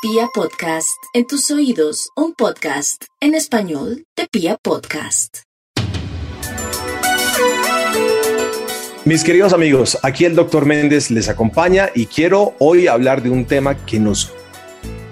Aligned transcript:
Pia 0.00 0.28
Podcast, 0.32 1.02
en 1.12 1.26
tus 1.26 1.50
oídos, 1.50 2.10
un 2.14 2.32
podcast 2.32 3.06
en 3.20 3.34
español 3.34 4.04
de 4.16 4.28
Pia 4.30 4.56
Podcast. 4.62 5.38
Mis 9.04 9.24
queridos 9.24 9.52
amigos, 9.52 9.98
aquí 10.04 10.24
el 10.24 10.36
doctor 10.36 10.66
Méndez 10.66 11.10
les 11.10 11.28
acompaña 11.28 11.90
y 11.96 12.06
quiero 12.06 12.54
hoy 12.60 12.86
hablar 12.86 13.24
de 13.24 13.30
un 13.30 13.44
tema 13.44 13.74
que 13.86 13.98
nos 13.98 14.32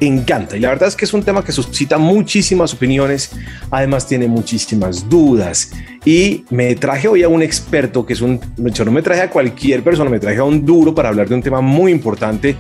encanta. 0.01 0.57
Y 0.57 0.61
la 0.61 0.69
verdad 0.69 0.89
es 0.89 0.97
que 0.97 1.05
es 1.05 1.15
un 1.15 1.23
tema 1.23 1.45
que 1.45 1.53
suscita 1.53 1.99
muchísimas 1.99 2.75
opiniones, 2.75 3.31
además 3.71 4.07
tiene 4.07 4.29
muchísimas 4.29 5.09
dudas. 5.09 5.73
Y 6.05 6.45
me 6.51 6.75
traje 6.75 7.09
hoy 7.09 7.23
a 7.23 7.29
un 7.29 7.43
experto 7.43 8.05
que 8.05 8.13
es 8.13 8.21
un, 8.21 8.41
yo 8.57 8.85
no 8.85 8.91
me 8.91 9.03
traje 9.03 9.23
a 9.23 9.31
cualquier 9.31 9.83
persona, 9.83 10.11
me 10.11 10.21
traje 10.21 10.39
a 10.39 10.45
un 10.45 10.65
duro 10.65 10.95
para 10.95 11.09
hablar 11.09 11.29
de 11.29 11.35
un 11.35 11.43
tema 11.43 11.61
muy 11.61 11.93
importante 11.93 12.57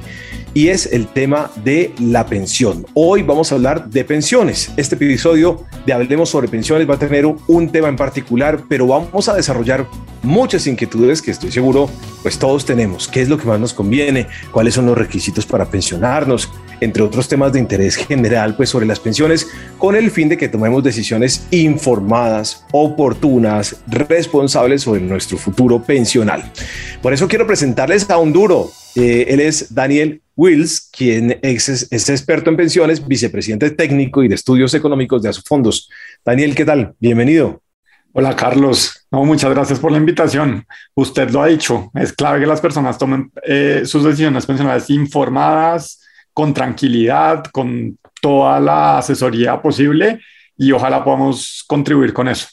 y 0.56 0.68
es 0.68 0.86
el 0.86 1.06
tema 1.06 1.50
de 1.62 1.92
la 2.00 2.24
pensión. 2.24 2.86
Hoy 2.94 3.22
vamos 3.22 3.52
a 3.52 3.56
hablar 3.56 3.90
de 3.90 4.04
pensiones. 4.04 4.72
Este 4.78 4.94
episodio 4.94 5.64
de 5.84 5.92
Hablemos 5.92 6.30
sobre 6.30 6.48
pensiones 6.48 6.88
va 6.88 6.94
a 6.94 6.98
tener 6.98 7.26
un 7.26 7.68
tema 7.70 7.88
en 7.88 7.96
particular, 7.96 8.62
pero 8.66 8.86
vamos 8.86 9.28
a 9.28 9.34
desarrollar 9.34 9.86
muchas 10.22 10.66
inquietudes 10.66 11.20
que 11.20 11.30
estoy 11.30 11.52
seguro 11.52 11.90
pues 12.22 12.38
todos 12.38 12.64
tenemos. 12.64 13.06
¿Qué 13.06 13.20
es 13.20 13.28
lo 13.28 13.36
que 13.36 13.46
más 13.46 13.60
nos 13.60 13.74
conviene? 13.74 14.28
¿Cuáles 14.50 14.72
son 14.72 14.86
los 14.86 14.96
requisitos 14.96 15.44
para 15.44 15.66
pensionarnos? 15.66 16.50
Entre 16.80 17.02
otros 17.02 17.28
temas 17.28 17.52
de 17.52 17.58
interés 17.58 17.96
general 17.96 18.56
pues 18.56 18.68
sobre 18.68 18.86
las 18.86 19.00
pensiones 19.00 19.48
con 19.78 19.96
el 19.96 20.10
fin 20.10 20.28
de 20.28 20.36
que 20.36 20.48
tomemos 20.48 20.82
decisiones 20.82 21.46
informadas, 21.50 22.64
oportunas, 22.72 23.76
responsables 23.86 24.82
sobre 24.82 25.00
nuestro 25.00 25.38
futuro 25.38 25.82
pensional. 25.82 26.50
Por 27.02 27.12
eso 27.12 27.28
quiero 27.28 27.46
presentarles 27.46 28.08
a 28.10 28.18
un 28.18 28.32
duro. 28.32 28.70
Eh, 28.94 29.26
él 29.28 29.40
es 29.40 29.74
Daniel 29.74 30.22
Wills, 30.36 30.90
quien 30.92 31.38
es, 31.42 31.68
es, 31.68 32.08
experto 32.08 32.50
en 32.50 32.56
pensiones, 32.56 33.06
vicepresidente 33.06 33.70
técnico 33.70 34.22
y 34.22 34.28
de 34.28 34.34
estudios 34.34 34.74
económicos 34.74 35.22
de 35.22 35.32
Fondos. 35.32 35.88
Daniel, 36.24 36.54
¿qué 36.54 36.64
tal? 36.64 36.94
Bienvenido. 37.00 37.62
Hola 38.18 38.34
Carlos, 38.34 39.06
no, 39.10 39.26
muchas 39.26 39.50
gracias 39.50 39.78
por 39.78 39.92
la 39.92 39.98
invitación. 39.98 40.66
Usted 40.94 41.28
lo 41.30 41.42
ha 41.42 41.48
dicho, 41.48 41.90
es 41.94 42.14
clave 42.14 42.40
que 42.40 42.46
las 42.46 42.62
personas 42.62 42.96
tomen 42.96 43.30
eh, 43.46 43.82
sus 43.84 44.04
decisiones 44.04 44.46
pensionales 44.46 44.88
informadas, 44.88 46.00
con 46.36 46.52
tranquilidad, 46.52 47.44
con 47.44 47.98
toda 48.20 48.60
la 48.60 48.98
asesoría 48.98 49.62
posible 49.62 50.20
y 50.54 50.70
ojalá 50.70 51.02
podamos 51.02 51.64
contribuir 51.66 52.12
con 52.12 52.28
eso. 52.28 52.46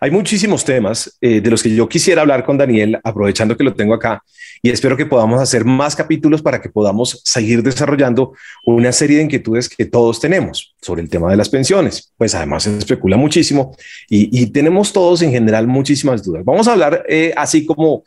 Hay 0.00 0.10
muchísimos 0.10 0.64
temas 0.64 1.14
eh, 1.20 1.42
de 1.42 1.50
los 1.50 1.62
que 1.62 1.74
yo 1.74 1.86
quisiera 1.86 2.22
hablar 2.22 2.46
con 2.46 2.56
Daniel, 2.56 2.98
aprovechando 3.04 3.58
que 3.58 3.64
lo 3.64 3.74
tengo 3.74 3.92
acá, 3.92 4.22
y 4.62 4.70
espero 4.70 4.96
que 4.96 5.04
podamos 5.04 5.38
hacer 5.42 5.66
más 5.66 5.94
capítulos 5.94 6.40
para 6.40 6.62
que 6.62 6.70
podamos 6.70 7.20
seguir 7.26 7.62
desarrollando 7.62 8.32
una 8.64 8.90
serie 8.90 9.18
de 9.18 9.24
inquietudes 9.24 9.68
que 9.68 9.84
todos 9.84 10.18
tenemos 10.18 10.74
sobre 10.80 11.02
el 11.02 11.10
tema 11.10 11.30
de 11.30 11.36
las 11.36 11.50
pensiones. 11.50 12.10
Pues 12.16 12.34
además 12.34 12.62
se 12.62 12.78
especula 12.78 13.18
muchísimo 13.18 13.76
y, 14.08 14.46
tenemos 14.46 14.94
todos 14.94 15.20
en 15.20 15.30
general 15.30 15.66
muchísimas 15.66 16.22
dudas. 16.22 16.42
Vamos 16.42 16.68
a 16.68 16.72
hablar 16.72 17.04
eh, 17.06 17.34
así 17.36 17.66
como 17.66 18.02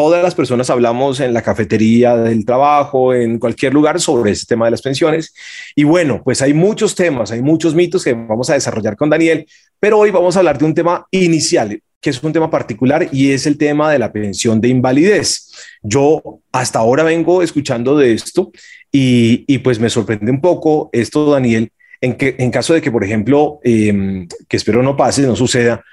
todas 0.00 0.22
las 0.22 0.34
personas 0.34 0.70
hablamos 0.70 1.20
en 1.20 1.34
la 1.34 1.42
cafetería 1.42 2.16
del 2.16 2.46
trabajo, 2.46 3.12
en 3.12 3.38
cualquier 3.38 3.74
lugar 3.74 4.00
sobre 4.00 4.30
ese 4.30 4.46
tema 4.46 4.64
de 4.64 4.70
las 4.70 4.80
pensiones. 4.80 5.34
Y 5.76 5.84
bueno, 5.84 6.22
pues 6.24 6.40
hay 6.40 6.54
muchos 6.54 6.94
temas, 6.94 7.32
hay 7.32 7.42
muchos 7.42 7.74
mitos 7.74 8.02
que 8.02 8.14
vamos 8.14 8.48
a 8.48 8.54
desarrollar 8.54 8.96
con 8.96 9.10
Daniel, 9.10 9.46
pero 9.78 9.98
hoy 9.98 10.10
vamos 10.10 10.34
a 10.34 10.38
hablar 10.38 10.56
de 10.56 10.64
un 10.64 10.72
tema 10.72 11.06
inicial, 11.10 11.82
que 12.00 12.08
es 12.08 12.22
un 12.22 12.32
tema 12.32 12.50
particular 12.50 13.10
y 13.12 13.32
es 13.32 13.44
el 13.46 13.58
tema 13.58 13.92
de 13.92 13.98
la 13.98 14.10
pensión 14.10 14.58
de 14.58 14.68
invalidez. 14.68 15.52
Yo 15.82 16.40
hasta 16.50 16.78
ahora 16.78 17.02
vengo 17.02 17.42
escuchando 17.42 17.94
de 17.98 18.14
esto 18.14 18.52
y, 18.90 19.58
pues 19.58 19.78
me 19.80 19.90
sorprende 19.90 20.30
un 20.30 20.40
poco 20.40 20.88
esto, 20.94 21.30
Daniel, 21.30 21.72
en, 22.00 22.14
que, 22.14 22.36
en 22.38 22.50
caso 22.50 22.72
de 22.72 22.80
que, 22.80 22.90
por 22.90 23.04
ejemplo, 23.04 23.60
em, 23.64 24.26
que 24.48 24.56
espero 24.56 24.82
no 24.82 24.96
pase, 24.96 25.26
no 25.26 25.36
suceda, 25.36 25.84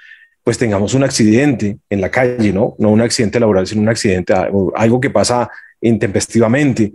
pues 0.48 0.56
tengamos 0.56 0.94
un 0.94 1.04
accidente 1.04 1.76
en 1.90 2.00
la 2.00 2.10
calle, 2.10 2.54
¿no? 2.54 2.74
No 2.78 2.88
un 2.88 3.02
accidente 3.02 3.38
laboral, 3.38 3.66
sino 3.66 3.82
un 3.82 3.90
accidente, 3.90 4.32
algo 4.32 4.98
que 4.98 5.10
pasa 5.10 5.50
intempestivamente, 5.82 6.94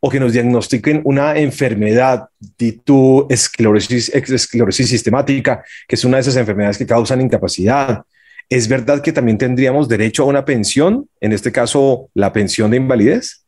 o 0.00 0.08
que 0.08 0.18
nos 0.18 0.32
diagnostiquen 0.32 1.02
una 1.04 1.36
enfermedad 1.36 2.30
tipo 2.56 3.26
esclerosis, 3.28 4.08
esclerosis 4.08 4.88
sistemática, 4.88 5.62
que 5.86 5.96
es 5.96 6.04
una 6.06 6.16
de 6.16 6.22
esas 6.22 6.36
enfermedades 6.36 6.78
que 6.78 6.86
causan 6.86 7.20
incapacidad. 7.20 8.04
¿Es 8.48 8.68
verdad 8.68 9.02
que 9.02 9.12
también 9.12 9.36
tendríamos 9.36 9.86
derecho 9.86 10.22
a 10.22 10.26
una 10.26 10.46
pensión, 10.46 11.06
en 11.20 11.32
este 11.32 11.52
caso 11.52 12.08
la 12.14 12.32
pensión 12.32 12.70
de 12.70 12.78
invalidez? 12.78 13.44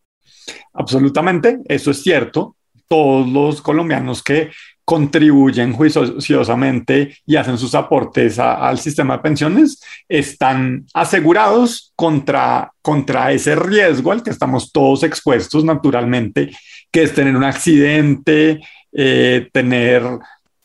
Absolutamente, 0.74 1.60
eso 1.64 1.92
es 1.92 2.02
cierto. 2.02 2.56
Todos 2.88 3.26
los 3.26 3.62
colombianos 3.62 4.22
que 4.22 4.50
contribuyen 4.86 5.72
juiciosamente 5.72 7.18
y 7.26 7.34
hacen 7.34 7.58
sus 7.58 7.74
aportes 7.74 8.38
al 8.38 8.78
sistema 8.78 9.16
de 9.16 9.22
pensiones, 9.24 9.82
están 10.08 10.86
asegurados 10.94 11.92
contra, 11.96 12.72
contra 12.80 13.32
ese 13.32 13.56
riesgo 13.56 14.12
al 14.12 14.22
que 14.22 14.30
estamos 14.30 14.70
todos 14.70 15.02
expuestos 15.02 15.64
naturalmente, 15.64 16.56
que 16.92 17.02
es 17.02 17.12
tener 17.12 17.34
un 17.34 17.42
accidente, 17.42 18.60
eh, 18.92 19.48
tener 19.52 20.04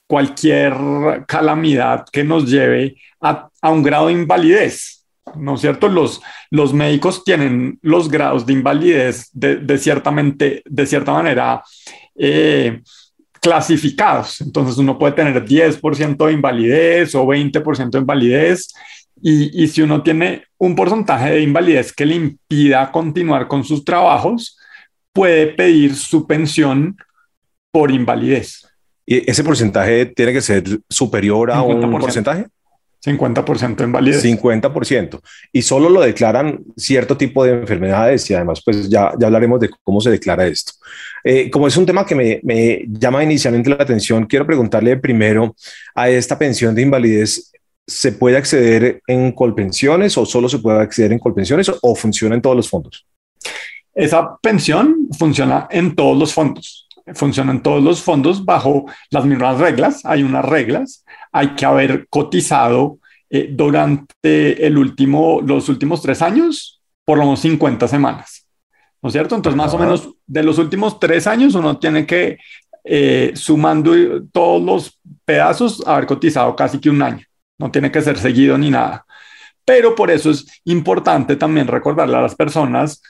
cualquier 0.06 0.76
calamidad 1.28 2.06
que 2.12 2.24
nos 2.24 2.48
lleve 2.48 2.98
a, 3.22 3.50
un 3.64 3.82
grado 3.82 4.08
de 4.08 4.14
invalidez. 4.14 5.03
¿No 5.36 5.56
es 5.56 5.62
cierto? 5.62 5.88
Los, 5.88 6.22
los 6.52 6.74
médicos 6.74 7.24
tienen 7.24 7.80
los 7.82 8.08
grados 8.08 8.46
de 8.46 8.53
invalidez 8.53 9.30
de, 9.34 9.78
ciertamente, 9.80 10.62
de 10.66 10.86
cierta 10.86 11.12
manera 11.12 11.64
eh, 12.16 12.82
clasificados. 13.41 14.40
Entonces 14.41 14.78
uno 14.78 14.97
puede 14.97 15.13
tener 15.13 15.44
10% 15.44 16.25
de 16.25 16.31
invalidez 16.31 17.16
o 17.16 17.25
20% 17.25 17.90
de 17.90 18.00
invalidez. 18.00 18.74
Y, 19.22 19.63
y, 19.63 19.68
si 19.68 19.81
uno 19.81 20.02
tiene 20.02 20.46
un 20.57 20.75
porcentaje 20.75 21.31
de 21.31 21.41
invalidez 21.41 21.94
que 21.94 22.06
le 22.06 22.16
impida 22.16 22.91
continuar 22.91 23.47
con 23.47 23.63
sus 23.63 23.84
trabajos, 23.85 24.57
puede 25.13 25.47
pedir 25.47 25.96
su 25.96 26.25
pensión 26.25 26.97
por 27.72 27.91
invalidez. 27.91 28.68
¿Y 29.06 29.29
ese 29.29 29.44
porcentaje 29.44 30.06
tiene 30.06 30.34
que 30.34 30.41
ser 30.41 30.63
superior 30.90 31.52
a 31.52 31.62
un 31.62 32.00
porcentaje? 32.00 32.47
50% 33.04 33.76
de 33.76 33.84
invalidez. 33.84 34.24
50%. 34.24 35.20
Y 35.52 35.62
solo 35.62 35.90
lo 35.90 36.02
declaran 36.02 36.60
cierto 36.78 37.18
tipo 37.18 37.44
de 37.44 37.54
enfermedades 37.54 38.30
y 38.30 38.34
además 38.34 38.62
pues 38.64 38.90
ya, 38.90 39.12
ya 39.20 39.28
hablaremos 39.28 39.60
de 39.60 39.70
cómo 39.84 40.00
se 40.02 40.12
declara 40.12 40.46
esto. 40.46 40.74
Eh, 41.24 41.50
como 41.50 41.68
es 41.68 41.78
un 41.78 41.86
tema 41.86 42.06
que 42.06 42.16
me, 42.16 42.40
me, 42.44 42.86
llama 42.88 43.24
inicialmente 43.24 43.70
la 43.70 43.78
atención, 43.78 44.26
quiero 44.26 44.46
preguntarle 44.46 44.98
primero 44.98 45.56
a 45.96 46.10
esta 46.10 46.38
pensión 46.38 46.76
de 46.76 46.84
invalidez. 46.84 47.52
¿Se 47.88 48.12
puede 48.12 48.38
acceder 48.38 49.02
en 49.08 49.32
colpensiones 49.32 50.18
o 50.18 50.26
solo 50.26 50.48
se 50.48 50.60
puede 50.60 50.80
acceder 50.80 51.12
en 51.12 51.20
colpensiones 51.20 51.72
o 51.82 51.96
funciona 51.96 52.36
en 52.36 52.42
todos 52.42 52.56
los 52.56 52.70
fondos? 52.70 53.06
Esa 53.94 54.38
pensión 54.38 55.10
funciona 55.18 55.68
en 55.70 55.96
todos 55.96 56.18
los 56.18 56.34
fondos. 56.34 56.88
Funciona 57.14 57.52
en 57.52 57.62
todos 57.62 57.84
los 57.84 58.02
fondos 58.02 58.46
bajo 58.46 58.86
las 59.10 59.26
mismas 59.26 59.58
reglas. 59.58 60.06
Hay 60.06 60.24
unas 60.24 60.46
reglas 60.46 61.04
hay 61.32 61.56
que 61.56 61.66
haber 61.66 62.08
cotizado 62.10 63.00
eh, 63.30 63.50
durante 63.52 64.66
el 64.66 64.78
último, 64.78 65.42
los 65.42 65.70
últimos 65.70 66.02
tres 66.02 66.22
años 66.22 66.82
por 67.06 67.18
lo 67.18 67.26
menos 67.26 67.40
50 67.40 67.88
semanas. 67.88 68.48
¿No 69.02 69.08
es 69.08 69.14
cierto? 69.14 69.36
Entonces, 69.36 69.58
más 69.58 69.74
o 69.74 69.80
menos 69.80 70.10
de 70.28 70.44
los 70.44 70.60
últimos 70.60 71.00
tres 71.00 71.26
años, 71.26 71.56
uno 71.56 71.80
tiene 71.80 72.06
que, 72.06 72.38
eh, 72.84 73.32
sumando 73.34 73.94
todos 74.32 74.62
los 74.62 75.00
pedazos, 75.26 75.86
haber 75.88 76.06
cotizado 76.06 76.56
casi 76.56 76.80
que 76.80 76.90
un 76.90 77.02
año. 77.02 77.26
No 77.58 77.72
tiene 77.72 77.92
que 77.92 78.02
ser 78.02 78.18
seguido 78.20 78.58
ni 78.58 78.70
nada. 78.70 79.06
Pero 79.66 79.96
por 79.96 80.12
eso 80.12 80.30
es 80.30 80.46
importante 80.66 81.36
también 81.36 81.68
recordarle 81.68 82.18
a 82.18 82.22
las 82.22 82.36
personas 82.36 83.02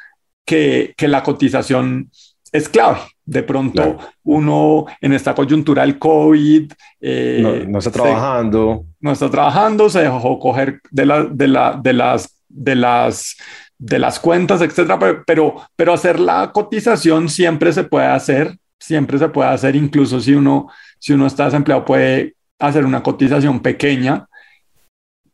que, 0.45 0.93
que 0.95 1.09
la 1.09 1.23
cotización 1.23 2.09
es 2.51 2.69
clave. 2.69 2.99
De 3.25 3.43
pronto 3.43 3.97
uno 4.23 4.85
en 4.99 5.13
esta 5.13 5.33
coyuntura 5.33 5.83
del 5.83 5.97
COVID... 5.97 6.71
Eh, 6.99 7.65
no, 7.67 7.79
está 7.79 7.91
trabajando. 7.91 8.85
no 8.99 9.11
está 9.11 9.29
trabajando, 9.29 9.89
se 9.89 10.01
dejó 10.01 10.37
coger 10.37 10.81
de, 10.89 11.05
la, 11.05 11.23
de, 11.23 11.47
la, 11.47 11.79
de, 11.81 11.93
las, 11.93 12.35
de, 12.49 12.75
las, 12.75 13.37
de 13.77 13.99
las 13.99 14.19
cuentas, 14.19 14.61
etcétera, 14.61 14.99
pero, 15.25 15.61
pero, 15.75 15.93
hacer 15.93 16.19
la 16.19 16.51
cotización 16.51 17.29
siempre 17.29 17.71
se 17.71 17.83
puede 17.83 18.07
hacer, 18.07 18.57
siempre 18.79 19.17
se 19.17 19.29
puede 19.29 19.49
hacer, 19.49 19.75
incluso 19.75 20.19
si 20.19 20.33
uno, 20.33 20.67
si 20.99 21.13
uno 21.13 21.27
está 21.27 21.45
desempleado 21.45 21.85
puede 21.85 22.35
hacer 22.59 22.85
una 22.85 23.01
cotización 23.01 23.59
pequeña 23.61 24.27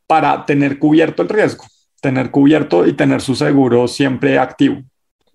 para 0.06 0.46
tener 0.46 0.80
cubierto 0.80 1.24
el 1.24 1.30
riesgo, 1.30 1.66
tener 2.00 2.32
cubierto 2.32 2.86
y 2.86 2.94
tener 2.94 3.22
su 3.22 3.36
seguro 3.36 3.88
siempre 3.88 4.38
activo. 4.38 4.82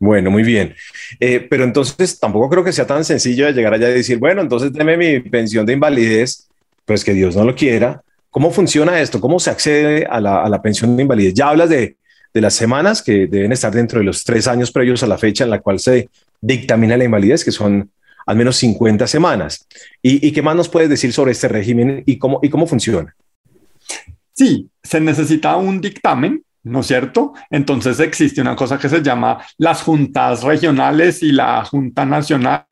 Bueno, 0.03 0.33
muy 0.33 0.43
bien. 0.43 0.75
Eh, 1.21 1.47
pero 1.49 1.63
entonces 1.63 2.19
tampoco 2.19 2.51
creo 2.51 2.65
que 2.65 2.73
sea 2.73 2.85
tan 2.85 3.05
sencillo 3.05 3.47
de 3.47 3.53
llegar 3.53 3.73
allá 3.73 3.89
y 3.89 3.95
decir, 3.95 4.19
bueno, 4.19 4.43
entonces 4.43 4.73
deme 4.73 4.97
mi 4.97 5.21
pensión 5.21 5.65
de 5.65 5.75
invalidez, 5.75 6.49
pues 6.85 7.05
que 7.05 7.15
Dios 7.15 7.37
no 7.37 7.45
lo 7.45 7.55
quiera. 7.55 8.03
¿Cómo 8.29 8.51
funciona 8.51 9.01
esto? 9.01 9.21
¿Cómo 9.21 9.39
se 9.39 9.51
accede 9.51 10.05
a 10.05 10.21
la, 10.21 10.61
pensión 10.61 10.97
de 10.97 11.05
invalidez? 11.05 11.35
Ya 11.35 11.51
hablas 11.51 11.69
de, 11.69 11.99
las 12.33 12.53
semanas 12.53 13.01
que 13.01 13.29
deben 13.29 13.53
estar 13.53 13.73
dentro 13.73 14.01
de 14.01 14.05
los 14.05 14.25
tres 14.25 14.49
años 14.49 14.73
previos 14.73 15.05
a 15.05 15.07
la 15.07 15.19
fecha 15.19 15.45
en 15.45 15.51
la 15.51 15.61
cual 15.61 15.79
se 15.79 16.09
dictamina 16.41 16.97
la 16.97 17.05
invalidez, 17.05 17.45
que 17.45 17.53
son 17.53 17.89
al 18.27 18.37
menos 18.37 18.57
50 18.57 19.07
semanas. 19.07 19.69
¿Y, 20.03 20.33
qué 20.33 20.43
más 20.43 20.57
nos 20.57 20.69
puedes 20.69 20.91
decir 20.91 21.13
sobre 21.13 21.31
este 21.31 21.47
régimen 21.47 22.03
y 22.07 22.19
cómo, 22.19 22.41
y 22.43 22.49
cómo 22.49 22.67
funciona? 22.67 23.15
Sí, 24.33 24.69
se 24.83 25.01
necesita 25.01 25.55
un 25.55 25.81
dictamen 25.81 26.43
¿no 26.65 26.81
es 26.81 26.87
cierto? 26.87 27.33
Entonces 27.51 27.99
existe 28.01 28.41
una 28.41 28.55
cosa 28.55 28.79
que 28.79 28.89
se 28.89 29.03
llama 29.03 29.39
las 29.59 29.83
juntas 29.83 30.43
regionales 30.43 31.23
y 31.23 31.33
la 31.33 31.65
Junta 31.65 32.05
Nacional 32.05 32.65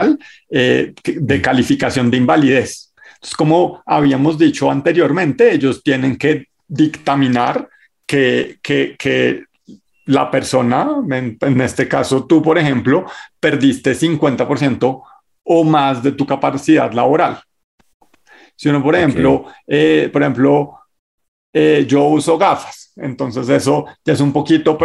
eh, 0.49 0.95
de 1.05 1.43
Calificación 1.43 2.11
de 2.11 2.19
Invalidez. 2.19 2.93
Entonces, 3.15 3.37
como 3.37 3.83
habíamos 3.85 4.39
dicho 4.39 4.71
anteriormente, 4.71 5.53
ellos 5.53 5.83
tienen 5.83 6.17
que 6.17 6.47
dictaminar 6.67 7.69
que, 8.07 8.59
que, 8.63 9.45
la 10.07 10.29
persona, 10.29 10.97
en, 11.09 11.61
este 11.61 11.87
caso 11.87 12.27
tú, 12.27 12.43
por 12.43 12.59
ejemplo, 12.59 13.07
perdiste 13.39 13.93
50% 13.93 15.03
o 15.45 15.65
más 15.65 16.03
de 16.03 16.13
tu 16.13 16.27
capacidad 16.27 16.91
laboral. 16.93 17.41
Si 18.57 18.69
uno, 18.69 18.83
por 18.83 18.97
ejemplo, 18.97 19.45
eh, 19.69 20.11
por 20.13 20.23
ejemplo, 20.23 20.81
eh, 21.53 21.85
yo 21.87 22.05
uso 22.05 22.37
gafas, 22.37 22.80
entonces 22.97 23.49
eso 23.49 23.87
ya 24.05 24.13
es 24.13 24.21
un 24.21 24.33
poquito, 24.33 24.79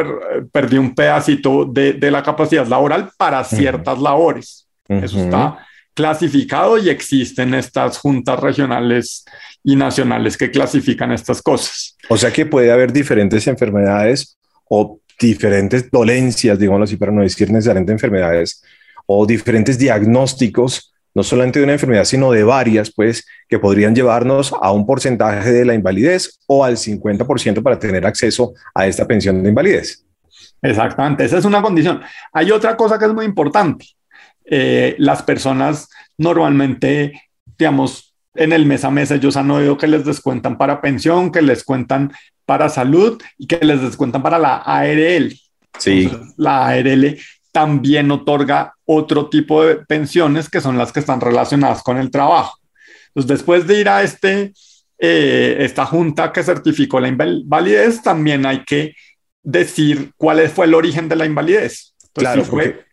perdí 0.52 0.78
un 0.78 0.94
pedacito 0.94 1.66
de, 1.66 1.94
de, 1.94 2.12
la 2.12 2.24
capacidad 2.24 2.66
laboral 2.66 3.10
para 3.18 3.44
ciertas 3.44 4.00
labores. 4.00 4.68
Eso 4.88 5.19
está 5.19 5.60
clasificado 5.94 6.78
y 6.78 6.90
existen 6.90 7.54
estas 7.54 7.98
juntas 7.98 8.40
regionales 8.40 9.25
y 9.63 9.75
nacionales 9.75 10.38
que 10.38 10.52
clasifican 10.52 11.12
estas 11.12 11.42
cosas. 11.42 11.98
O 12.10 12.18
sea 12.18 12.31
que 12.31 12.46
puede 12.46 12.72
haber 12.72 12.92
diferentes 12.92 13.48
enfermedades 13.48 14.38
o 14.69 15.00
diferentes 15.19 15.90
dolencias, 15.90 16.60
digamos 16.60 16.84
así, 16.84 16.98
para 16.98 17.12
no 17.12 17.22
decir 17.22 17.50
necesariamente 17.50 17.94
enfermedades, 17.94 18.62
o 19.06 19.25
diferentes 19.25 19.78
diagnósticos, 19.78 20.94
no 21.16 21.24
solamente 21.24 21.60
de 21.60 21.66
una 21.66 21.74
enfermedad, 21.74 22.04
sino 22.04 22.32
de 22.32 22.44
varias, 22.44 22.92
pues, 22.92 23.26
que 23.50 23.58
podrían 23.58 23.96
llevarnos 23.96 24.54
a 24.62 24.72
un 24.72 24.86
porcentaje 24.86 25.52
de 25.52 25.66
la 25.66 25.74
invalidez 25.74 26.40
o 26.46 26.64
al 26.64 26.78
50% 26.78 27.64
para 27.64 27.80
tener 27.80 28.06
acceso 28.06 28.54
a 28.74 28.86
esta 28.86 29.08
pensión 29.08 29.42
de 29.42 29.50
invalidez. 29.50 30.06
Exactamente, 30.62 31.26
esa 31.26 31.38
es 31.38 31.46
una 31.46 31.62
condición. 31.62 32.02
Hay 32.34 32.52
otra 32.52 32.78
cosa 32.78 33.00
que 33.00 33.06
es 33.06 33.14
muy 33.14 33.26
importante 33.26 33.86
eh, 34.46 34.96
las 35.00 35.24
personas 35.24 35.90
normalmente, 36.18 37.30
digamos, 37.58 38.14
en 38.36 38.54
el 38.54 38.66
mes 38.66 38.84
a 38.84 38.92
mes 38.92 39.12
ellos 39.12 39.38
han 39.38 39.50
oído 39.50 39.78
que 39.78 39.88
les 39.88 40.06
descuentan 40.06 40.58
para 40.58 40.82
pensión, 40.82 41.32
que 41.32 41.42
les 41.42 41.64
cuentan 41.64 42.12
para 42.46 42.70
salud 42.70 43.22
y 43.38 43.48
que 43.48 43.58
les 43.66 43.82
descuentan 43.82 44.22
para 44.22 44.38
la 44.38 44.58
ARL. 44.58 45.34
Sí. 45.78 46.10
la 46.38 46.68
ARL 46.68 47.18
también 47.56 48.12
otorga 48.12 48.75
otro 48.84 49.30
tipo 49.30 49.63
de 49.63 49.78
pensiones 49.78 50.50
que 50.50 50.60
son 50.60 50.78
las 50.78 50.92
que 50.92 51.00
están 51.00 51.22
relacionadas 51.22 51.81
con 51.84 51.98
el 51.98 52.12
trabajo. 52.12 52.60
Entonces, 53.07 53.30
después 53.30 53.66
de 53.66 53.80
ir 53.80 53.88
a 53.88 54.04
este, 54.04 54.52
eh, 55.00 55.56
esta 55.60 55.86
junta 55.86 56.34
que 56.34 56.44
certificó 56.44 57.00
la 57.00 57.07
invalidez, 57.07 58.04
también 58.04 58.46
hay 58.46 58.66
que 58.66 58.94
decir 59.42 60.12
cuál 60.18 60.50
fue 60.50 60.66
el 60.66 60.74
origen 60.74 61.07
de 61.07 61.16
la 61.16 61.25
invalidez. 61.25 61.96
claro, 62.13 62.44
fue, 62.44 62.84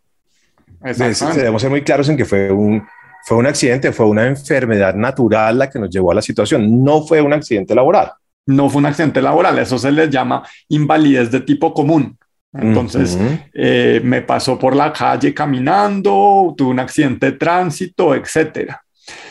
debemos 0.81 1.61
ser 1.61 1.71
muy 1.71 1.83
claros 1.83 2.09
en 2.09 2.17
que 2.17 2.25
fue 2.25 2.53
un, 2.53 2.87
fue 3.25 3.39
un 3.39 3.47
accidente, 3.47 3.91
fue 3.91 4.07
una 4.07 4.29
enfermedad 4.29 4.95
natural 4.95 5.59
la 5.59 5.69
que 5.69 5.81
nos 5.81 5.91
llevó 5.91 6.13
a 6.13 6.15
la 6.15 6.23
situación, 6.23 6.85
no 6.85 7.05
fue 7.05 7.21
un 7.21 7.33
accidente 7.33 7.75
laboral. 7.75 8.13
No 8.47 8.71
fue 8.71 8.79
un 8.79 8.87
accidente 8.87 9.21
laboral, 9.21 9.59
eso 9.59 9.77
se 9.77 9.91
les 9.91 10.09
llama 10.09 10.45
invalidez 10.69 11.33
de 11.33 11.41
tipo 11.41 11.75
común. 11.75 12.17
Entonces, 12.53 13.19
eh, 13.55 14.01
me 14.05 14.21
pasó 14.23 14.59
por 14.59 14.77
la 14.77 14.93
calle 14.93 15.33
caminando, 15.33 16.55
tuve 16.57 16.71
un 16.71 16.81
accidente 16.81 17.27
de 17.27 17.39
tránsito, 17.39 18.15
etcétera. 18.15 18.83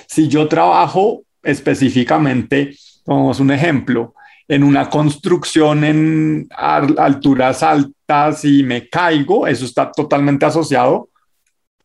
Si 0.08 0.28
yo 0.28 0.48
trabajo 0.48 1.24
específicamente, 1.44 2.76
vamos 3.06 3.40
un 3.40 3.52
ejemplo, 3.52 4.16
en 4.48 4.64
una 4.64 4.90
construcción 4.90 5.84
en 5.84 6.48
alturas 6.58 7.64
altas 7.64 8.44
y 8.44 8.64
me 8.64 8.90
caigo, 8.90 9.48
eso 9.48 9.66
está 9.66 9.92
totalmente 9.92 10.46
asociado 10.46 11.10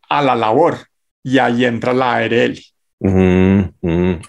a 0.09 0.23
la 0.23 0.35
labor 0.35 0.79
y 1.23 1.39
ahí 1.39 1.65
entra 1.65 1.93
la 1.93 2.17
ARL. 2.17 2.59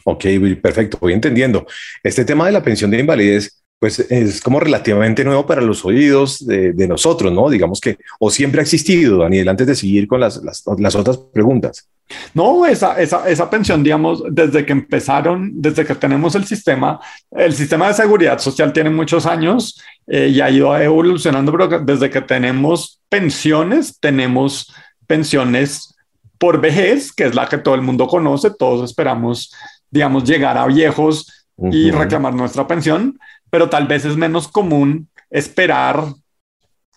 ok, 0.04 0.26
perfecto, 0.62 0.98
voy 1.00 1.14
entendiendo. 1.14 1.66
Este 2.04 2.26
tema 2.26 2.46
de 2.46 2.52
la 2.52 2.62
pensión 2.62 2.92
de 2.92 3.00
invalidez, 3.00 3.64
pues 3.80 4.00
es 4.00 4.42
como 4.42 4.60
relativamente 4.60 5.24
nuevo 5.24 5.46
para 5.46 5.62
los 5.62 5.86
oídos 5.86 6.46
de, 6.46 6.88
nosotros, 6.88 7.32
¿no? 7.32 7.50
Digamos 7.50 7.80
que, 7.80 7.98
o 8.20 8.32
siempre 8.32 8.60
ha 8.60 8.64
existido, 8.64 9.20
Daniel, 9.20 9.50
antes 9.50 9.68
de 9.68 9.76
seguir 9.76 10.08
con 10.08 10.20
las, 10.20 10.42
las, 10.44 10.96
otras 10.96 11.18
preguntas. 11.18 11.88
No, 12.34 12.66
esa, 12.66 13.00
esa, 13.00 13.30
esa, 13.30 13.50
pensión, 13.50 13.84
digamos, 13.84 14.24
desde 14.32 14.66
que 14.66 14.72
empezaron, 14.72 15.52
desde 15.62 15.86
que 15.86 15.94
tenemos 15.94 16.34
el 16.36 16.46
sistema, 16.46 17.00
el 17.32 17.54
sistema 17.54 17.90
de 17.90 17.94
seguridad 17.94 18.40
social 18.40 18.74
tiene 18.74 18.90
muchos 18.90 19.26
años 19.26 19.80
eh, 20.08 20.32
y 20.34 20.42
ha 20.42 20.50
ido 20.50 20.76
evolucionando, 20.76 21.52
pero 21.52 21.80
desde 21.82 22.10
que 22.10 22.22
tenemos 22.22 23.02
pensiones, 23.10 24.00
tenemos 24.00 24.74
pensiones 25.06 25.94
por 26.40 26.60
vejez, 26.62 27.12
que 27.12 27.26
es 27.26 27.36
la 27.36 27.48
que 27.48 27.58
todo 27.58 27.76
el 27.76 27.82
mundo 27.82 28.08
conoce, 28.08 28.52
todos 28.52 28.90
esperamos, 28.90 29.54
digamos, 29.92 30.24
llegar 30.24 30.58
a 30.58 30.66
viejos 30.66 31.46
y 31.72 31.90
reclamar 31.90 32.36
nuestra 32.36 32.68
pensión, 32.68 33.18
pero 33.50 33.70
tal 33.70 33.88
vez 33.88 34.06
es 34.06 34.16
menos 34.16 34.48
común 34.48 35.10
esperar 35.30 36.06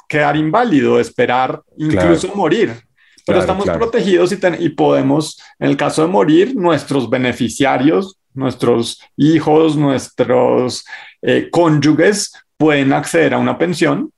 quedar 0.08 0.36
inválido, 0.36 0.98
esperar 0.98 1.62
incluso 1.76 2.34
morir. 2.34 2.74
Pero 3.24 3.38
estamos 3.38 3.66
protegidos 3.66 4.32
y, 4.32 4.38
y, 4.58 4.68
podemos, 4.70 5.40
en 5.60 5.70
el 5.70 5.76
caso 5.76 6.02
de 6.02 6.08
morir, 6.08 6.56
nuestros 6.56 7.08
beneficiarios, 7.08 8.16
nuestros 8.34 9.00
hijos, 9.16 9.76
nuestros 9.76 10.84
eh, 11.22 11.48
cónyuges 11.50 12.32
pueden 12.56 12.92
acceder 12.92 13.34
a 13.34 13.38
una 13.38 13.56
pensión 13.56 14.12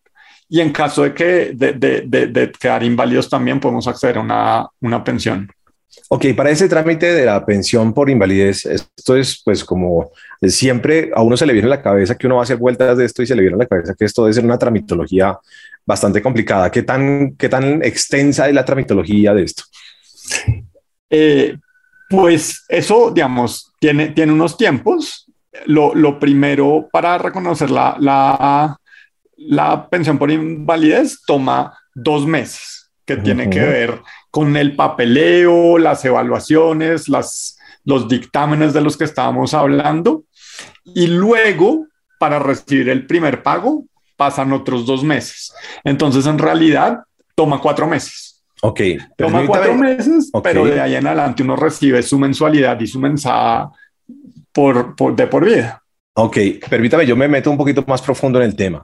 y 0.49 0.61
en 0.61 0.73
caso 0.73 1.03
de 1.03 1.15
que 1.15 1.53
de, 1.55 1.73
de, 1.73 2.27
de, 2.27 2.53
quedar 2.53 2.83
inválidos 2.83 3.29
también 3.29 3.61
podemos 3.61 3.87
acceder 3.87 4.19
a 4.19 4.21
una, 4.21 4.67
una 4.81 5.05
pensión. 5.05 5.51
Ok, 6.09 6.27
para 6.37 6.51
ese 6.51 6.69
trámite 6.69 7.13
de 7.13 7.27
la 7.27 7.45
pensión 7.45 7.93
por 7.93 8.11
invalidez, 8.11 8.67
esto 8.67 9.17
es 9.17 9.41
pues 9.45 9.65
como 9.65 10.11
siempre 10.43 11.11
a 11.15 11.23
uno 11.23 11.37
se 11.37 11.47
le 11.47 11.53
viene 11.53 11.67
a 11.69 11.77
la 11.77 11.83
cabeza 11.83 12.17
que 12.17 12.27
uno 12.27 12.37
va 12.37 12.43
a 12.43 12.45
hacer 12.45 12.57
vueltas 12.57 12.97
de 12.99 13.05
esto 13.05 13.23
y 13.23 13.27
se 13.27 13.35
le 13.35 13.43
viene 13.43 13.55
a 13.55 13.59
la 13.59 13.67
cabeza 13.67 13.95
que 13.99 14.05
esto 14.05 14.23
debe 14.23 14.35
ser 14.35 14.45
una 14.45 14.59
tramitología 14.59 15.39
bastante 15.85 16.23
complicada. 16.23 16.71
¿Qué 16.71 16.83
tan, 16.83 17.35
qué 17.37 17.49
tan 17.49 17.83
extensa 17.83 18.49
es 18.49 18.55
la 18.55 18.65
tramitología 18.65 19.35
de 19.35 19.43
esto? 19.43 19.65
Eh, 21.11 21.57
pues 22.09 22.65
eso, 22.69 23.11
digamos, 23.11 23.73
tiene, 23.79 24.09
tiene 24.09 24.33
unos 24.33 24.57
tiempos. 24.57 25.27
Lo, 25.67 25.95
lo 25.95 26.19
primero 26.19 26.89
para 26.91 27.19
reconocer 27.19 27.71
la, 27.71 27.97
la, 28.01 28.79
la 29.37 29.89
pensión 29.89 30.19
por 30.19 30.31
invalidez 30.31 31.21
toma 31.27 31.79
dos 31.95 32.27
meses, 32.27 32.91
que 33.05 33.17
tiene 33.17 33.51
que 33.51 33.61
ver 33.61 34.01
con 34.33 34.57
el 34.57 34.75
papeleo, 34.75 35.77
las 35.79 36.03
evaluaciones, 36.07 37.09
las, 37.09 37.59
los 37.85 38.09
dictámenes 38.09 38.73
de 38.73 38.81
los 38.81 38.97
que 38.97 39.05
estábamos 39.05 39.53
hablando. 39.53 40.25
Y 40.85 41.07
luego, 41.07 41.87
para 42.19 42.39
recibir 42.39 42.89
el 42.89 43.07
primer 43.07 43.43
pago, 43.43 43.85
pasan 44.17 44.53
otros 44.55 44.87
dos 44.87 45.05
meses. 45.05 45.53
Entonces, 45.85 46.25
en 46.27 46.39
realidad, 46.39 47.01
toma 47.35 47.61
cuatro 47.61 47.87
meses. 47.87 48.43
Ok. 48.63 48.81
Toma 49.19 49.47
cuatro 49.47 49.75
meses, 49.75 50.31
pero 50.43 50.65
de 50.65 50.81
ahí 50.81 50.95
en 50.95 51.07
adelante 51.07 51.43
uno 51.43 51.55
recibe 51.55 52.03
su 52.03 52.19
mensualidad 52.19 52.81
y 52.81 52.87
su 52.87 52.99
mensada 52.99 53.71
por, 54.51 54.97
por, 54.97 55.15
de 55.15 55.27
por 55.27 55.45
vida. 55.45 55.83
Ok, 56.15 56.39
permítame, 56.71 57.05
yo 57.07 57.17
me 57.17 57.29
meto 57.29 57.51
un 57.51 57.59
poquito 57.59 57.85
más 57.87 58.01
profundo 58.01 58.39
en 58.39 58.47
el 58.47 58.57
tema. 58.57 58.83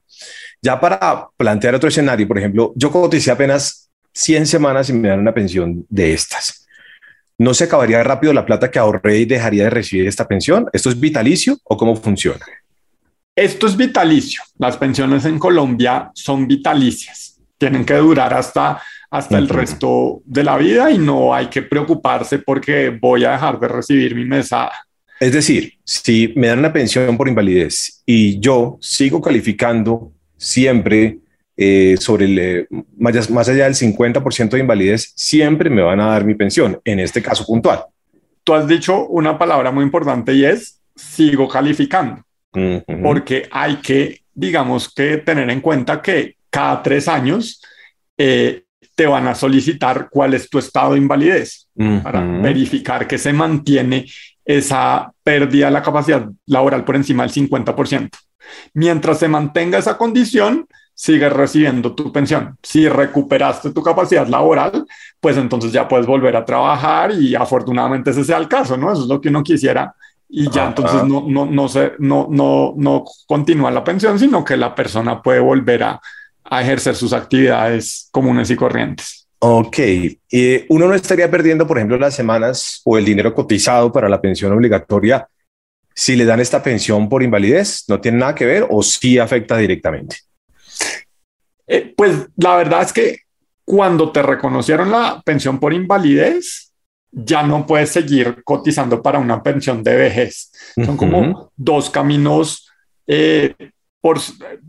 Ya 0.61 0.79
para 0.79 1.29
plantear 1.37 1.75
otro 1.75 1.89
escenario, 1.89 2.29
por 2.29 2.37
ejemplo, 2.37 2.73
yo 2.75 2.91
coticé 2.91 3.31
apenas 3.31 3.88
100 4.15 4.47
semanas 4.47 4.89
y 4.89 4.93
me 4.93 5.09
dan 5.09 5.21
una 5.21 5.35
pensión 5.35 5.87
de 5.89 6.13
estas. 6.13 6.67
¿No 7.39 7.55
se 7.55 7.65
acabaría 7.65 8.03
rápido 8.03 8.33
la 8.33 8.45
plata 8.45 8.71
que 8.71 8.81
ahorré 8.81 9.19
y 9.19 9.25
dejaría 9.25 9.65
de 9.65 9.71
recibir 9.71 10.09
esta 10.09 10.27
pensión? 10.27 10.67
¿Esto 10.73 10.89
es 10.89 10.99
vitalicio 10.99 11.57
o 11.65 11.77
cómo 11.77 11.95
funciona? 11.95 12.45
Esto 13.37 13.69
es 13.69 13.77
vitalicio. 13.77 14.43
Las 14.59 14.77
pensiones 14.77 15.25
en 15.25 15.39
Colombia 15.39 16.11
son 16.15 16.49
vitalicias. 16.49 17.41
Tienen 17.57 17.85
que 17.85 17.95
durar 17.95 18.35
hasta, 18.35 18.83
hasta 19.09 19.39
el 19.39 19.49
resto 19.49 20.21
de 20.25 20.43
la 20.43 20.57
vida 20.57 20.91
y 20.91 20.99
no 20.99 21.33
hay 21.33 21.47
que 21.47 21.63
preocuparse 21.63 22.41
porque 22.41 22.91
voy 22.91 23.25
a 23.25 23.31
dejar 23.33 23.61
de 23.61 23.69
recibir 23.69 24.17
mi 24.17 24.25
mesada. 24.25 24.73
Es 25.21 25.33
decir, 25.33 25.75
si 25.85 26.33
me 26.35 26.49
dan 26.49 26.59
una 26.59 26.73
pensión 26.73 27.17
por 27.17 27.29
invalidez 27.29 28.03
y 28.05 28.41
yo 28.41 28.79
sigo 28.81 29.21
calificando 29.21 30.13
siempre 30.37 31.19
eh, 31.61 31.97
sobre 31.99 32.27
el, 32.27 32.39
eh, 32.39 32.67
más, 32.97 33.29
más, 33.31 33.49
allá 33.49 33.65
del 33.65 33.75
50% 33.75 34.51
de 34.51 34.61
invalidez, 34.61 35.13
siempre 35.17 35.69
me 35.69 35.83
van 35.83 35.99
a 35.99 36.07
dar 36.07 36.25
mi 36.25 36.37
pensión, 36.37 36.81
en 36.85 37.01
este 37.01 37.21
caso 37.21 37.45
puntual. 37.45 37.81
Tú 38.45 38.55
has 38.55 38.69
dicho 38.69 39.07
una 39.09 39.37
palabra 39.37 39.73
muy 39.73 39.83
importante 39.83 40.33
y 40.35 40.45
es 40.45 40.81
sigo 40.95 41.49
calificando, 41.49 42.23
porque 43.03 43.49
hay 43.51 43.77
que, 43.79 44.21
digamos 44.33 44.95
que 44.95 45.17
tener 45.17 45.51
en 45.51 45.61
cuenta 45.61 46.01
que 46.01 46.37
cada 46.49 46.81
tres 46.81 47.09
años 47.09 47.61
eh, 48.17 48.63
te 48.95 49.07
van 49.07 49.27
a 49.27 49.35
solicitar 49.35 50.09
cuál 50.11 50.35
es 50.35 50.49
tu 50.49 50.61
estado 50.61 50.93
de 50.93 50.99
invalidez 50.99 51.69
para 52.05 52.21
verificar 52.21 53.09
que 53.09 53.19
se 53.19 53.33
mantiene 53.33 54.07
esa 54.45 55.13
pérdida 55.25 55.67
de 55.67 55.73
la 55.73 55.83
capacidad 55.83 56.25
laboral 56.47 56.85
por 56.85 56.95
encima 56.95 57.25
del 57.25 57.33
50%. 57.33 58.11
Mientras 58.75 59.19
se 59.19 59.27
mantenga 59.27 59.79
esa 59.79 59.99
condición, 59.99 60.67
sigues 60.99 61.33
recibiendo 61.33 61.95
tu 61.95 62.11
pensión. 62.11 62.57
Si 62.61 62.89
recuperaste 62.89 63.71
tu 63.71 63.85
capacidad 63.85 64.27
laboral, 64.27 64.85
pues 65.21 65.37
entonces 65.37 65.71
ya 65.71 65.87
puedes 65.87 66.07
volver 66.09 66.35
a 66.35 66.45
trabajar 66.45 67.13
y 67.13 67.37
afortunadamente 67.37 68.11
ese 68.11 68.25
sea 68.25 68.37
el 68.39 68.49
caso, 68.49 68.77
¿no? 68.77 68.93
Eso 68.93 69.03
es 69.03 69.09
lo 69.09 69.21
que 69.21 69.29
uno 69.29 69.45
quisiera 69.45 69.95
y 70.29 70.51
ya 70.51 70.67
entonces 70.67 71.05
no, 71.05 71.25
no, 71.27 71.47
no, 71.47 71.69
se, 71.69 71.93
no, 72.01 72.27
no, 72.29 72.75
no 72.77 73.05
continúa 73.29 73.71
la 73.71 73.85
pensión, 73.85 74.19
sino 74.19 74.45
que 74.45 74.57
la 74.57 74.75
persona 74.75 75.23
puede 75.23 75.39
volver 75.39 75.85
a, 75.85 76.01
a 76.43 76.63
ejercer 76.63 76.97
sus 76.97 77.13
actividades 77.13 78.09
comunes 78.11 78.51
y 78.51 78.57
corrientes. 78.57 79.29
Ok, 79.39 79.79
y 79.79 80.65
uno 80.69 80.89
no 80.89 80.95
estaría 80.95 81.31
perdiendo, 81.31 81.65
por 81.65 81.79
ejemplo, 81.79 81.97
las 81.97 82.17
semanas 82.17 82.83
o 82.85 82.99
el 82.99 83.05
dinero 83.05 83.33
cotizado 83.33 83.93
para 83.93 84.09
la 84.09 84.21
pensión 84.21 84.53
obligatoria 84.53 85.29
si 85.95 86.15
le 86.15 86.25
dan 86.25 86.39
esta 86.39 86.63
pensión 86.63 87.09
por 87.09 87.25
invalidez, 87.25 87.85
¿no 87.89 88.01
tiene 88.01 88.19
nada 88.19 88.33
que 88.33 88.47
ver 88.47 88.65
o 88.71 88.85
sí 88.85 89.19
afecta 89.19 89.57
directamente? 89.57 90.19
Eh, 91.69 91.93
pues 91.97 92.27
la 92.37 92.57
verdad 92.57 92.83
es 92.83 92.93
que 92.93 93.19
cuando 93.65 94.11
te 94.11 94.23
reconocieron 94.23 94.91
la 94.91 95.21
pensión 95.23 95.61
por 95.61 95.75
invalidez, 95.75 96.73
ya 97.11 97.43
no 97.43 97.67
puedes 97.67 97.91
seguir 97.91 98.43
cotizando 98.45 99.03
para 99.03 99.19
una 99.19 99.43
pensión 99.43 99.83
de 99.83 99.97
vejez. 99.97 100.51
Son 100.75 100.97
como 100.97 101.53
dos 101.57 101.91
caminos 101.91 102.71
eh, 103.07 103.55
por 104.01 104.19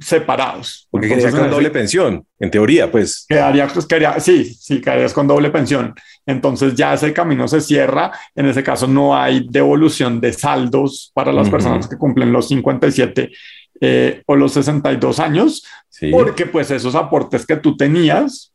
separados. 0.02 0.88
Porque 0.90 1.08
quedarías 1.08 1.36
con 1.36 1.50
doble 1.50 1.70
pensión, 1.70 2.26
en 2.40 2.52
teoría, 2.52 2.92
pues. 2.92 3.26
Quedaría, 3.28 3.68
pues, 3.68 3.86
quedaría, 3.86 4.20
sí, 4.20 4.46
sí, 4.46 4.82
quedarías 4.82 5.14
con 5.14 5.28
doble 5.28 5.50
pensión. 5.50 5.94
Entonces 6.26 6.76
ya 6.76 6.94
ese 6.94 7.14
camino 7.14 7.48
se 7.48 7.62
cierra. 7.62 8.12
En 8.36 8.48
ese 8.48 8.64
caso 8.64 8.88
no 8.88 9.16
hay 9.16 9.48
devolución 9.50 10.20
de 10.20 10.34
saldos 10.34 11.12
para 11.14 11.32
las 11.32 11.50
personas 11.50 11.88
que 11.88 11.98
cumplen 11.98 12.32
los 12.32 12.48
57 12.48 13.32
eh, 13.82 14.24
o 14.26 14.36
los 14.36 14.54
62 14.54 15.20
años, 15.20 15.64
porque 16.12 16.46
pues 16.46 16.72
esos 16.72 16.96
aportes 16.96 17.46
que 17.46 17.58
tú 17.58 17.76
tenías 17.76 18.52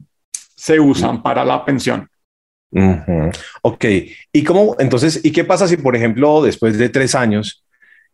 se 0.57 0.81
usan 0.81 1.23
para 1.23 1.45
la 1.45 1.65
pensión. 1.65 2.09
Ok, 3.63 3.85
¿y 4.33 4.43
cómo 4.43 4.77
entonces, 4.79 5.21
y 5.23 5.31
qué 5.31 5.45
pasa 5.45 5.69
si, 5.69 5.77
por 5.77 5.95
ejemplo, 5.95 6.43
después 6.43 6.77
de 6.77 6.89
tres 6.89 7.15
años 7.15 7.65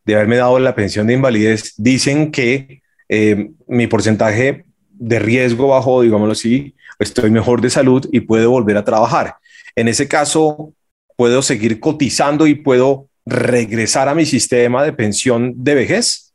de 0.04 0.14
haberme 0.14 0.36
dado 0.36 0.58
la 0.58 0.74
pensión 0.74 1.06
de 1.06 1.14
invalidez, 1.14 1.74
dicen 1.76 2.30
que 2.30 2.82
eh, 3.08 3.50
mi 3.66 3.86
porcentaje 3.86 4.64
de 4.90 5.18
riesgo 5.18 5.68
bajó, 5.68 6.02
digámoslo 6.02 6.32
así, 6.32 6.74
estoy 6.98 7.30
mejor 7.30 7.60
de 7.60 7.70
salud 7.70 8.06
y 8.12 8.20
puedo 8.20 8.50
volver 8.50 8.76
a 8.76 8.84
trabajar. 8.84 9.36
En 9.74 9.88
ese 9.88 10.08
caso, 10.08 10.74
puedo 11.16 11.42
seguir 11.42 11.80
cotizando 11.80 12.46
y 12.46 12.54
puedo 12.54 13.08
regresar 13.26 14.08
a 14.08 14.14
mi 14.14 14.26
sistema 14.26 14.84
de 14.84 14.92
pensión 14.92 15.54
de 15.56 15.74
vejez. 15.74 16.29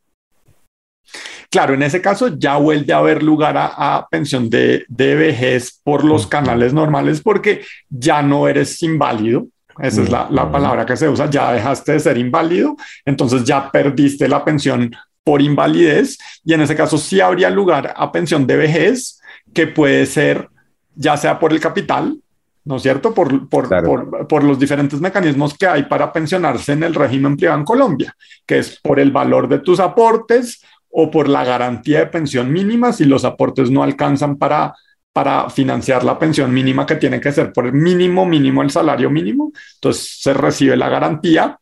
Claro, 1.50 1.74
en 1.74 1.82
ese 1.82 2.00
caso 2.00 2.36
ya 2.36 2.56
vuelve 2.56 2.92
a 2.92 2.98
haber 2.98 3.22
lugar 3.22 3.56
a, 3.56 4.06
pensión 4.10 4.50
de, 4.50 4.84
de, 4.88 5.14
vejez 5.14 5.80
por 5.82 6.04
los 6.04 6.26
canales 6.26 6.72
normales 6.72 7.20
porque 7.20 7.62
ya 7.88 8.22
no 8.22 8.48
eres 8.48 8.82
inválido, 8.82 9.46
esa 9.78 10.02
es 10.02 10.10
la, 10.10 10.26
la, 10.30 10.50
palabra 10.50 10.86
que 10.86 10.96
se 10.96 11.08
usa, 11.08 11.28
ya 11.28 11.52
dejaste 11.52 11.92
de 11.92 12.00
ser 12.00 12.18
inválido, 12.18 12.76
entonces 13.04 13.44
ya 13.44 13.70
perdiste 13.70 14.26
la 14.26 14.44
pensión 14.44 14.90
por 15.22 15.42
invalidez. 15.42 16.18
Y 16.44 16.54
en 16.54 16.60
ese 16.60 16.76
caso 16.76 16.96
sí 16.96 17.20
habría 17.20 17.50
lugar 17.50 17.92
a 17.96 18.12
pensión 18.12 18.46
de 18.46 18.56
vejez 18.56 19.20
que 19.52 19.66
puede 19.66 20.06
ser 20.06 20.48
ya 20.94 21.16
sea 21.16 21.38
por 21.38 21.52
el 21.52 21.60
capital, 21.60 22.18
¿no 22.64 22.76
es 22.76 22.82
cierto? 22.82 23.12
Por, 23.12 23.48
por, 23.48 23.68
por, 23.68 24.26
por, 24.26 24.44
los 24.44 24.58
diferentes 24.58 25.00
mecanismos 25.00 25.56
que 25.56 25.66
hay 25.66 25.82
para 25.82 26.12
pensionarse 26.12 26.72
en 26.72 26.84
el 26.84 26.94
régimen 26.94 27.36
privado 27.36 27.58
en 27.58 27.64
Colombia, 27.64 28.16
que 28.46 28.58
es 28.58 28.80
por 28.80 28.98
el 28.98 29.10
valor 29.10 29.46
de 29.48 29.58
tus 29.58 29.78
aportes 29.78 30.62
o 30.90 31.10
por 31.10 31.28
la 31.28 31.44
garantía 31.44 32.00
de 32.00 32.06
pensión 32.06 32.52
mínima 32.52 32.92
si 32.92 33.04
los 33.04 33.24
aportes 33.24 33.70
no 33.70 33.82
alcanzan 33.82 34.36
para 34.36 34.74
para 35.16 35.48
financiar 35.48 36.04
la 36.04 36.18
pensión 36.18 36.52
mínima 36.52 36.84
que 36.84 36.96
tiene 36.96 37.22
que 37.22 37.32
ser 37.32 37.50
por 37.50 37.64
el 37.64 37.72
mínimo, 37.72 38.26
mínimo 38.26 38.60
el 38.60 38.68
salario 38.68 39.08
mínimo. 39.08 39.50
Entonces 39.76 40.18
se 40.20 40.34
recibe 40.34 40.76
la 40.76 40.90
garantía. 40.90 41.58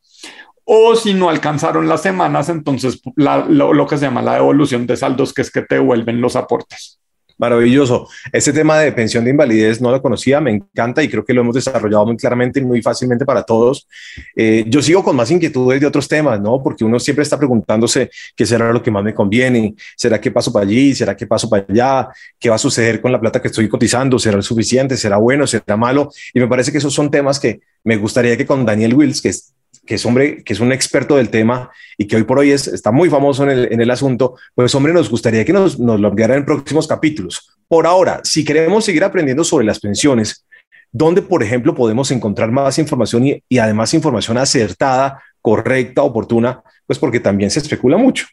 O 0.65 0.97
si 0.97 1.15
no 1.15 1.29
alcanzaron 1.29 1.87
las 1.89 2.03
semanas, 2.03 2.49
entonces 2.49 3.01
lo, 3.15 3.73
lo 3.73 3.87
que 3.87 3.97
se 3.97 4.07
llama 4.07 4.23
la 4.23 4.35
devolución 4.35 4.89
de 4.89 4.97
saldos, 4.97 5.33
que 5.33 5.43
es 5.43 5.53
que 5.53 5.63
te 5.63 5.77
devuelven 5.77 6.21
los 6.21 6.35
aportes. 6.35 6.99
Maravilloso. 7.37 8.09
Este 8.33 8.53
tema 8.53 8.79
de 8.79 8.93
pensión 8.93 9.25
de 9.25 9.31
invalidez 9.31 9.81
no 9.81 9.91
lo 9.91 10.01
conocía, 10.01 10.41
me 10.41 10.53
encanta 10.53 11.03
y 11.03 11.09
creo 11.09 11.25
que 11.25 11.35
lo 11.35 11.41
hemos 11.41 11.55
desarrollado 11.55 12.07
muy 12.07 12.17
claramente 12.17 12.61
y 12.61 12.65
muy 12.65 12.81
fácilmente 12.81 13.25
para 13.25 13.43
todos. 13.43 13.89
Eh, 14.37 14.65
yo 14.69 14.81
sigo 14.81 15.03
con 15.03 15.17
más 15.17 15.31
inquietudes 15.31 15.81
de 15.81 15.87
otros 15.87 16.07
temas, 16.07 16.41
¿no? 16.41 16.63
Porque 16.63 16.85
uno 16.85 17.01
siempre 17.01 17.25
está 17.25 17.37
preguntándose 17.37 18.11
qué 18.37 18.47
será 18.47 18.73
lo 18.73 18.83
que 18.83 18.91
más 18.91 19.03
me 19.03 19.13
conviene, 19.13 19.75
será 19.97 20.21
que 20.21 20.31
paso 20.31 20.53
para 20.53 20.65
allí, 20.65 20.95
será 20.95 21.17
que 21.17 21.27
paso 21.27 21.51
para 21.51 21.67
allá, 21.69 22.09
qué 22.39 22.49
va 22.49 22.55
a 22.55 22.59
suceder 22.59 23.01
con 23.01 23.11
la 23.11 23.21
plata 23.21 23.43
que 23.43 23.49
estoy 23.49 23.69
cotizando, 23.69 24.19
será 24.19 24.41
suficiente, 24.41 24.97
será 24.97 25.17
bueno, 25.17 25.47
será 25.47 25.77
malo. 25.77 26.11
Y 26.33 26.41
me 26.41 26.47
parece 26.47 26.71
que 26.71 26.79
esos 26.79 26.95
son 26.95 27.11
temas 27.11 27.41
que 27.41 27.61
me 27.83 27.97
gustaría 27.97 28.37
que 28.37 28.47
con 28.47 28.65
Daniel 28.65 28.95
Wills, 28.95 29.21
que 29.21 29.31
es 29.31 29.55
que 29.87 29.97
es 29.97 30.07
hombre, 30.07 30.43
que 30.43 30.53
es 30.53 30.61
un 30.61 30.73
experto 30.73 31.17
del 31.17 31.29
tema 31.29 31.71
y 31.99 32.07
que 32.07 32.17
hoy 32.17 32.25
por 32.25 32.39
hoy 32.39 32.51
es, 32.51 32.67
está 32.67 32.91
muy 32.91 33.11
famoso 33.11 33.45
en 33.45 33.51
el, 33.51 33.73
en 33.73 33.81
el 33.81 33.91
asunto, 33.91 34.37
pues 34.55 34.75
hombre, 34.75 34.93
nos 34.93 35.11
gustaría 35.11 35.45
que 35.45 35.53
nos, 35.53 35.79
nos 35.79 36.01
lo 36.01 36.09
enviaran 36.09 36.39
en 36.39 36.45
próximos 36.45 36.87
capítulos. 36.87 37.51
Por 37.69 37.87
ahora, 37.87 38.21
si 38.25 38.45
queremos 38.45 38.85
seguir 38.85 39.05
aprendiendo 39.05 39.45
sobre 39.45 39.67
las 39.67 39.81
pensiones, 39.81 40.47
¿dónde, 40.93 41.23
por 41.23 41.43
ejemplo, 41.43 41.75
podemos 41.75 42.11
encontrar 42.11 42.51
más 42.51 42.79
información 42.79 43.27
y, 43.27 43.43
y 43.49 43.59
además 43.59 43.95
información 43.95 44.39
acertada, 44.39 45.23
correcta, 45.41 46.03
oportuna? 46.03 46.63
Pues 46.87 46.99
porque 46.99 47.21
también 47.21 47.51
se 47.51 47.61
especula 47.61 47.97
mucho. 47.97 48.27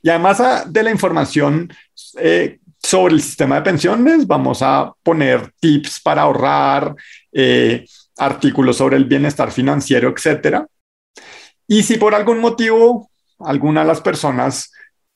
Y 0.03 0.09
además 0.09 0.41
ah, 0.41 0.65
de 0.67 0.83
la 0.83 0.91
información 0.91 1.71
eh, 2.19 2.59
sobre 2.81 3.13
el 3.13 3.21
sistema 3.21 3.55
de 3.55 3.61
pensiones, 3.61 4.25
vamos 4.25 4.61
a 4.61 4.91
poner 5.03 5.51
tips 5.59 5.99
para 6.01 6.23
ahorrar, 6.23 6.95
eh, 7.31 7.85
artículos 8.17 8.77
sobre 8.77 8.97
el 8.97 9.05
bienestar 9.05 9.51
financiero, 9.51 10.13
etcétera. 10.15 10.65
Y 11.67 11.83
si 11.83 11.97
por 11.97 12.15
algún 12.15 12.39
motivo 12.39 13.09
alguna 13.39 13.81
de 13.81 13.87
las 13.87 14.01
personas 14.01 14.71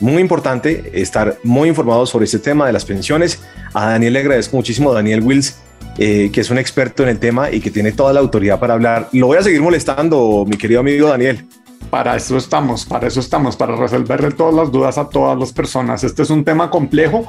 muy 0.00 0.20
importante 0.20 0.90
estar 0.94 1.38
muy 1.42 1.68
informados 1.68 2.10
sobre 2.10 2.24
este 2.24 2.38
tema 2.38 2.66
de 2.66 2.72
las 2.72 2.84
pensiones. 2.84 3.42
A 3.72 3.90
Daniel 3.90 4.12
le 4.12 4.20
agradezco 4.20 4.56
muchísimo, 4.56 4.92
Daniel 4.92 5.20
Wills, 5.22 5.58
eh, 5.98 6.30
que 6.32 6.40
es 6.40 6.50
un 6.50 6.58
experto 6.58 7.02
en 7.02 7.08
el 7.08 7.18
tema 7.18 7.50
y 7.50 7.60
que 7.60 7.70
tiene 7.70 7.92
toda 7.92 8.12
la 8.12 8.20
autoridad 8.20 8.58
para 8.58 8.74
hablar. 8.74 9.08
Lo 9.12 9.28
voy 9.28 9.38
a 9.38 9.42
seguir 9.42 9.60
molestando, 9.60 10.44
mi 10.46 10.56
querido 10.56 10.80
amigo 10.80 11.08
Daniel. 11.08 11.46
Para 11.90 12.16
eso 12.16 12.36
estamos, 12.36 12.84
para 12.84 13.06
eso 13.06 13.20
estamos, 13.20 13.56
para 13.56 13.76
resolverle 13.76 14.32
todas 14.32 14.54
las 14.54 14.72
dudas 14.72 14.98
a 14.98 15.08
todas 15.08 15.38
las 15.38 15.52
personas. 15.52 16.02
Este 16.02 16.22
es 16.22 16.30
un 16.30 16.44
tema 16.44 16.70
complejo, 16.70 17.26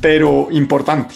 pero 0.00 0.48
importante. 0.50 1.14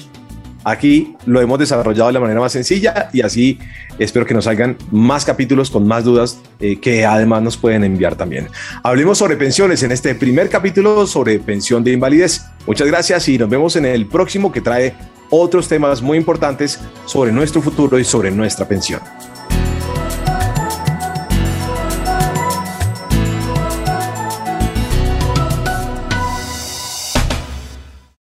Aquí 0.64 1.16
lo 1.26 1.40
hemos 1.40 1.58
desarrollado 1.58 2.08
de 2.08 2.12
la 2.12 2.20
manera 2.20 2.40
más 2.40 2.52
sencilla 2.52 3.08
y 3.12 3.22
así 3.22 3.58
espero 3.98 4.26
que 4.26 4.34
nos 4.34 4.44
salgan 4.44 4.76
más 4.90 5.24
capítulos 5.24 5.70
con 5.70 5.86
más 5.86 6.04
dudas 6.04 6.40
eh, 6.60 6.78
que 6.78 7.04
además 7.04 7.42
nos 7.42 7.56
pueden 7.56 7.84
enviar 7.84 8.14
también. 8.14 8.48
Hablemos 8.82 9.18
sobre 9.18 9.36
pensiones 9.36 9.82
en 9.82 9.92
este 9.92 10.14
primer 10.14 10.48
capítulo 10.48 11.06
sobre 11.06 11.38
pensión 11.38 11.82
de 11.82 11.92
invalidez. 11.92 12.42
Muchas 12.66 12.86
gracias 12.86 13.28
y 13.28 13.38
nos 13.38 13.48
vemos 13.48 13.76
en 13.76 13.86
el 13.86 14.06
próximo 14.06 14.52
que 14.52 14.60
trae 14.60 14.94
otros 15.30 15.66
temas 15.66 16.02
muy 16.02 16.18
importantes 16.18 16.78
sobre 17.06 17.32
nuestro 17.32 17.62
futuro 17.62 17.98
y 17.98 18.04
sobre 18.04 18.30
nuestra 18.30 18.68
pensión. 18.68 19.00